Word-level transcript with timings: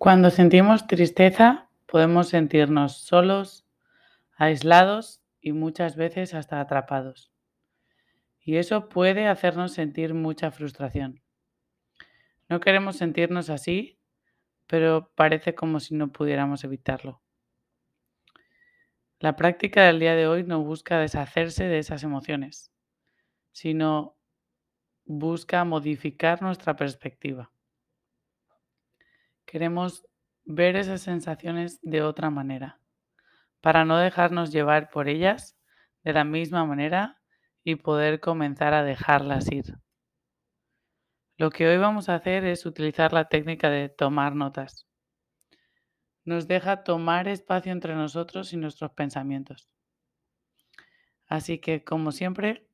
Cuando 0.00 0.30
sentimos 0.30 0.86
tristeza, 0.86 1.68
podemos 1.84 2.30
sentirnos 2.30 2.96
solos, 3.02 3.66
aislados 4.34 5.22
y 5.42 5.52
muchas 5.52 5.94
veces 5.94 6.32
hasta 6.32 6.58
atrapados. 6.58 7.30
Y 8.40 8.56
eso 8.56 8.88
puede 8.88 9.26
hacernos 9.26 9.74
sentir 9.74 10.14
mucha 10.14 10.52
frustración. 10.52 11.20
No 12.48 12.60
queremos 12.60 12.96
sentirnos 12.96 13.50
así, 13.50 13.98
pero 14.66 15.12
parece 15.16 15.54
como 15.54 15.80
si 15.80 15.94
no 15.94 16.10
pudiéramos 16.10 16.64
evitarlo. 16.64 17.20
La 19.18 19.36
práctica 19.36 19.84
del 19.84 20.00
día 20.00 20.14
de 20.14 20.26
hoy 20.26 20.44
no 20.44 20.64
busca 20.64 20.98
deshacerse 20.98 21.64
de 21.64 21.78
esas 21.78 22.02
emociones, 22.04 22.72
sino 23.52 24.16
busca 25.04 25.62
modificar 25.66 26.40
nuestra 26.40 26.74
perspectiva. 26.74 27.52
Queremos 29.50 30.06
ver 30.44 30.76
esas 30.76 31.02
sensaciones 31.02 31.80
de 31.82 32.02
otra 32.02 32.30
manera, 32.30 32.80
para 33.60 33.84
no 33.84 33.98
dejarnos 33.98 34.52
llevar 34.52 34.88
por 34.88 35.08
ellas 35.08 35.58
de 36.04 36.12
la 36.12 36.24
misma 36.24 36.64
manera 36.64 37.20
y 37.64 37.74
poder 37.74 38.20
comenzar 38.20 38.72
a 38.72 38.84
dejarlas 38.84 39.50
ir. 39.50 39.76
Lo 41.36 41.50
que 41.50 41.66
hoy 41.66 41.78
vamos 41.78 42.08
a 42.08 42.14
hacer 42.14 42.44
es 42.44 42.64
utilizar 42.64 43.12
la 43.12 43.28
técnica 43.28 43.68
de 43.68 43.88
tomar 43.88 44.34
notas 44.34 44.86
nos 46.24 46.46
deja 46.46 46.84
tomar 46.84 47.28
espacio 47.28 47.72
entre 47.72 47.94
nosotros 47.94 48.52
y 48.52 48.56
nuestros 48.56 48.92
pensamientos. 48.92 49.68
Así 51.26 51.58
que, 51.58 51.84
como 51.84 52.12
siempre, 52.12 52.68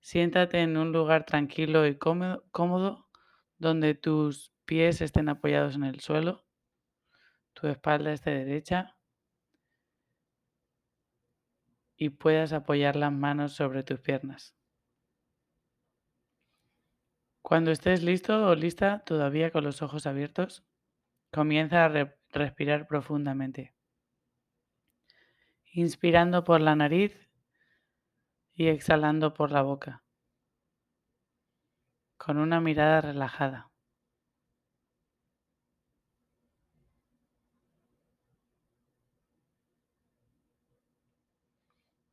siéntate 0.00 0.60
en 0.60 0.76
un 0.76 0.92
lugar 0.92 1.24
tranquilo 1.24 1.86
y 1.86 1.98
cómodo, 1.98 3.08
donde 3.58 3.94
tus 3.94 4.52
pies 4.70 5.00
estén 5.00 5.28
apoyados 5.28 5.74
en 5.74 5.82
el 5.82 5.98
suelo, 5.98 6.44
tu 7.54 7.66
espalda 7.66 8.12
esté 8.12 8.30
derecha 8.30 8.96
y 11.96 12.10
puedas 12.10 12.52
apoyar 12.52 12.94
las 12.94 13.10
manos 13.10 13.52
sobre 13.52 13.82
tus 13.82 13.98
piernas. 13.98 14.54
Cuando 17.42 17.72
estés 17.72 18.04
listo 18.04 18.46
o 18.46 18.54
lista, 18.54 19.00
todavía 19.00 19.50
con 19.50 19.64
los 19.64 19.82
ojos 19.82 20.06
abiertos, 20.06 20.64
comienza 21.32 21.86
a 21.86 22.14
respirar 22.28 22.86
profundamente. 22.86 23.74
Inspirando 25.72 26.44
por 26.44 26.60
la 26.60 26.76
nariz 26.76 27.28
y 28.52 28.68
exhalando 28.68 29.34
por 29.34 29.50
la 29.50 29.62
boca. 29.62 30.04
Con 32.16 32.38
una 32.38 32.60
mirada 32.60 33.00
relajada. 33.00 33.69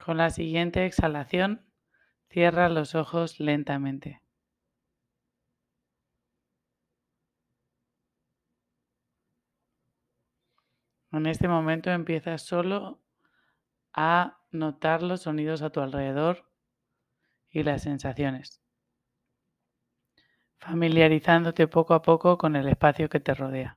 Con 0.08 0.16
la 0.16 0.30
siguiente 0.30 0.86
exhalación, 0.86 1.66
cierra 2.30 2.70
los 2.70 2.96
ojos 2.96 3.42
lentamente. 3.42 4.22
En 11.12 11.26
este 11.26 11.50
momento 11.50 11.92
empiezas 11.92 12.42
solo 12.44 13.02
a 13.92 14.40
notar 14.50 15.04
los 15.04 15.24
sonidos 15.24 15.62
a 15.62 15.72
tu 15.72 15.82
alrededor 15.82 16.50
y 17.50 17.64
las 17.64 17.82
sensaciones, 17.82 18.62
familiarizándote 20.60 21.68
poco 21.68 21.94
a 21.94 22.02
poco 22.02 22.38
con 22.38 22.56
el 22.56 22.70
espacio 22.70 23.10
que 23.10 23.20
te 23.20 23.34
rodea. 23.34 23.77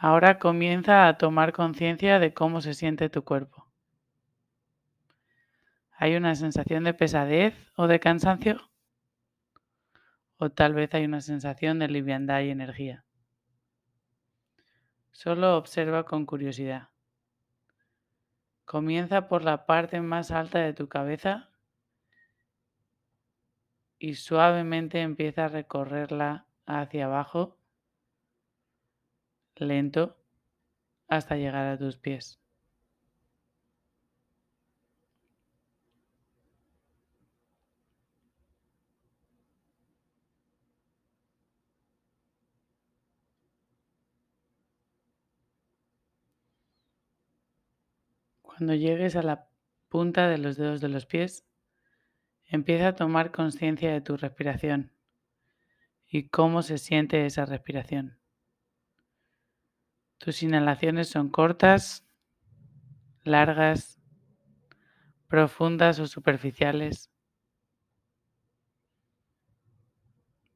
Ahora 0.00 0.38
comienza 0.38 1.06
a 1.06 1.18
tomar 1.18 1.52
conciencia 1.52 2.18
de 2.18 2.34
cómo 2.34 2.60
se 2.60 2.74
siente 2.74 3.08
tu 3.08 3.22
cuerpo. 3.22 3.66
¿Hay 5.92 6.16
una 6.16 6.34
sensación 6.34 6.84
de 6.84 6.94
pesadez 6.94 7.54
o 7.76 7.86
de 7.86 8.00
cansancio? 8.00 8.70
o 10.40 10.48
tal 10.48 10.72
vez 10.72 10.94
hay 10.94 11.04
una 11.04 11.20
sensación 11.20 11.78
de 11.78 11.88
liviandad 11.88 12.40
y 12.40 12.48
energía. 12.48 13.04
Solo 15.12 15.58
observa 15.58 16.04
con 16.06 16.24
curiosidad. 16.24 16.88
Comienza 18.64 19.28
por 19.28 19.44
la 19.44 19.66
parte 19.66 20.00
más 20.00 20.30
alta 20.30 20.60
de 20.60 20.72
tu 20.72 20.88
cabeza 20.88 21.50
y 23.98 24.14
suavemente 24.14 25.02
empieza 25.02 25.44
a 25.44 25.48
recorrerla 25.48 26.46
hacia 26.64 27.04
abajo, 27.04 27.58
lento, 29.64 30.16
hasta 31.08 31.36
llegar 31.36 31.66
a 31.66 31.78
tus 31.78 31.96
pies. 31.98 32.40
Cuando 48.42 48.74
llegues 48.74 49.16
a 49.16 49.22
la 49.22 49.48
punta 49.88 50.28
de 50.28 50.36
los 50.36 50.58
dedos 50.58 50.82
de 50.82 50.88
los 50.88 51.06
pies, 51.06 51.46
empieza 52.44 52.88
a 52.88 52.94
tomar 52.94 53.32
conciencia 53.32 53.90
de 53.90 54.02
tu 54.02 54.18
respiración 54.18 54.92
y 56.06 56.28
cómo 56.28 56.62
se 56.62 56.76
siente 56.76 57.24
esa 57.24 57.46
respiración. 57.46 58.19
Tus 60.20 60.42
inhalaciones 60.42 61.08
son 61.08 61.30
cortas, 61.30 62.06
largas, 63.24 63.98
profundas 65.28 65.98
o 65.98 66.06
superficiales. 66.06 67.10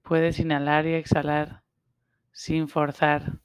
Puedes 0.03 0.39
inhalar 0.39 0.87
y 0.87 0.93
exhalar 0.93 1.63
sin 2.31 2.69
forzar 2.69 3.41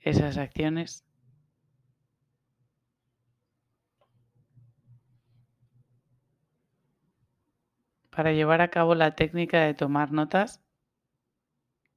esas 0.00 0.36
acciones. 0.36 1.04
para 8.10 8.30
llevar 8.30 8.60
a 8.60 8.68
cabo 8.68 8.94
la 8.94 9.16
técnica 9.16 9.60
de 9.62 9.74
tomar 9.74 10.12
notas, 10.12 10.62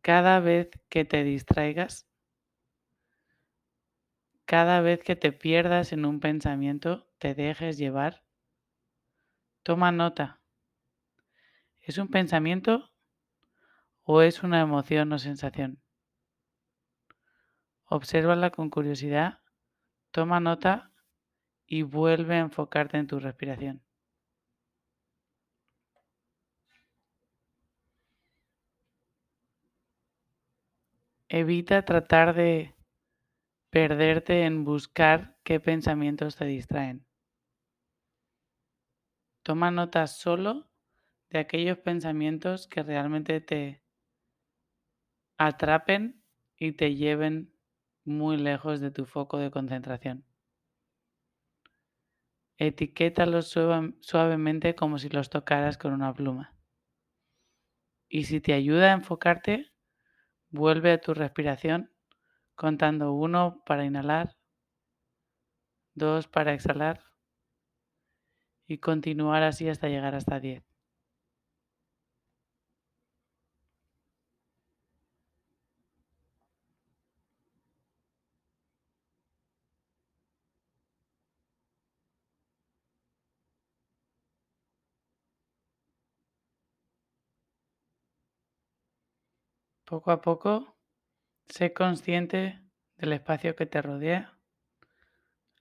cada 0.01 0.39
vez 0.39 0.71
que 0.89 1.05
te 1.05 1.23
distraigas, 1.23 2.07
cada 4.47 4.79
vez 4.79 5.03
que 5.03 5.17
te 5.17 5.33
pierdas 5.33 5.91
en 5.91 6.05
un 6.05 6.21
pensamiento, 6.21 7.05
te 7.17 7.35
dejes 7.35 7.77
llevar, 7.77 8.23
toma 9.61 9.91
nota. 9.91 10.39
¿Es 11.81 11.97
un 11.97 12.07
pensamiento 12.07 12.89
o 14.03 14.21
es 14.21 14.43
una 14.43 14.61
emoción 14.61 15.11
o 15.11 15.19
sensación? 15.19 15.81
Obsérvala 17.87 18.51
con 18.51 18.69
curiosidad, 18.69 19.41
toma 20.11 20.39
nota 20.39 20.93
y 21.65 21.81
vuelve 21.81 22.35
a 22.35 22.39
enfocarte 22.39 22.97
en 22.97 23.07
tu 23.07 23.19
respiración. 23.19 23.83
Evita 31.27 31.83
tratar 31.83 32.33
de 32.33 32.76
perderte 33.77 34.41
en 34.41 34.63
buscar 34.63 35.37
qué 35.43 35.59
pensamientos 35.59 36.35
te 36.35 36.45
distraen. 36.45 37.05
Toma 39.43 39.69
nota 39.69 40.07
solo 40.07 40.67
de 41.29 41.37
aquellos 41.37 41.77
pensamientos 41.77 42.67
que 42.67 42.81
realmente 42.81 43.39
te 43.39 43.83
atrapen 45.37 46.23
y 46.57 46.71
te 46.71 46.95
lleven 46.95 47.53
muy 48.03 48.37
lejos 48.37 48.79
de 48.79 48.89
tu 48.89 49.05
foco 49.05 49.37
de 49.37 49.51
concentración. 49.51 50.25
Etiquétalos 52.57 53.55
suavemente 54.01 54.73
como 54.73 54.97
si 54.97 55.09
los 55.09 55.29
tocaras 55.29 55.77
con 55.77 55.93
una 55.93 56.15
pluma. 56.15 56.57
Y 58.09 58.23
si 58.23 58.41
te 58.41 58.53
ayuda 58.53 58.89
a 58.89 58.93
enfocarte, 58.93 59.71
Vuelve 60.49 60.93
a 60.93 61.01
tu 61.01 61.13
respiración 61.13 61.91
contando 62.57 63.13
uno 63.13 63.63
para 63.65 63.85
inhalar, 63.85 64.35
dos 65.95 66.27
para 66.29 66.53
exhalar 66.53 66.97
y 68.65 68.77
continuar 68.77 69.43
así 69.43 69.67
hasta 69.67 69.89
llegar 69.89 70.15
hasta 70.15 70.39
10. 70.39 70.63
Poco 89.85 90.11
a 90.11 90.21
poco, 90.21 90.76
sé 91.49 91.73
consciente 91.73 92.61
del 92.97 93.13
espacio 93.13 93.55
que 93.55 93.65
te 93.65 93.81
rodea, 93.81 94.37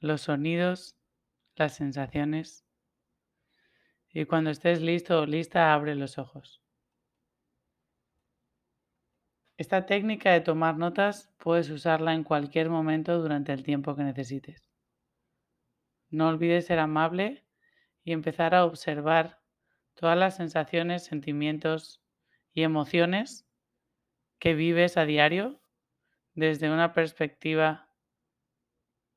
los 0.01 0.23
sonidos, 0.23 0.97
las 1.55 1.75
sensaciones. 1.75 2.65
Y 4.11 4.25
cuando 4.25 4.51
estés 4.51 4.81
listo 4.81 5.21
o 5.21 5.27
lista, 5.27 5.73
abre 5.73 5.95
los 5.95 6.19
ojos. 6.19 6.63
Esta 9.59 9.87
técnica 9.87 10.33
de 10.33 10.43
tomar 10.43 10.77
notas 10.77 11.33
puedes 11.39 11.71
usarla 11.71 12.13
en 12.13 12.25
cualquier 12.25 12.69
momento 12.69 13.19
durante 13.21 13.53
el 13.53 13.63
tiempo 13.63 13.97
que 13.97 14.05
necesites. 14.05 14.71
No 16.11 16.29
olvides 16.29 16.67
ser 16.67 16.79
amable 16.79 17.45
y 18.05 18.13
empezar 18.13 18.55
a 18.55 18.65
observar 18.65 19.41
todas 19.95 20.17
las 20.17 20.37
sensaciones, 20.37 21.05
sentimientos 21.05 22.03
y 22.53 22.63
emociones 22.63 23.47
que 24.39 24.55
vives 24.55 24.99
a 24.99 25.07
diario 25.07 25.61
desde 26.37 26.71
una 26.71 26.93
perspectiva 26.93 27.89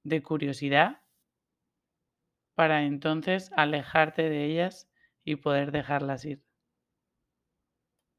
de 0.04 0.22
curiosidad 0.22 1.00
para 2.54 2.84
entonces 2.84 3.50
alejarte 3.56 4.30
de 4.30 4.46
ellas 4.46 4.88
y 5.24 5.38
poder 5.38 5.72
dejarlas 5.72 6.26
ir. 6.26 6.44